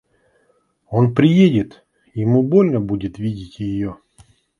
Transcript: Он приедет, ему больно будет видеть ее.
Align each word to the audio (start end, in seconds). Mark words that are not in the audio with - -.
Он 0.89 1.13
приедет, 1.13 1.85
ему 2.15 2.41
больно 2.41 2.79
будет 2.81 3.19
видеть 3.19 3.59
ее. 3.59 3.97